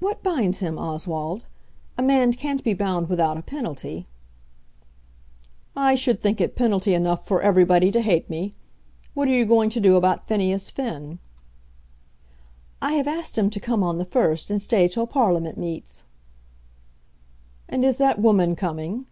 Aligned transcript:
"What 0.00 0.20
binds 0.24 0.58
him, 0.58 0.80
Oswald? 0.80 1.46
A 1.96 2.02
man 2.02 2.32
can't 2.32 2.64
be 2.64 2.74
bound 2.74 3.08
without 3.08 3.36
a 3.36 3.42
penalty." 3.42 4.08
"I 5.76 5.94
should 5.94 6.20
think 6.20 6.40
it 6.40 6.56
penalty 6.56 6.92
enough 6.92 7.24
for 7.24 7.40
everybody 7.40 7.92
to 7.92 8.00
hate 8.00 8.28
me. 8.28 8.56
What 9.14 9.28
are 9.28 9.30
you 9.30 9.46
going 9.46 9.70
to 9.70 9.80
do 9.80 9.94
about 9.94 10.26
Phineas 10.26 10.72
Finn?" 10.72 11.20
"I 12.82 12.94
have 12.94 13.06
asked 13.06 13.38
him 13.38 13.48
to 13.50 13.60
come 13.60 13.84
on 13.84 13.98
the 13.98 14.04
1st 14.04 14.50
and 14.50 14.60
stay 14.60 14.88
till 14.88 15.06
Parliament 15.06 15.56
meets." 15.56 16.02
"And 17.68 17.84
is 17.84 17.98
that 17.98 18.18
woman 18.18 18.56
coming?" 18.56 19.06